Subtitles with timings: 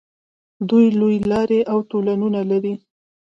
[0.69, 2.73] دوی لویې لارې او تونلونه لري.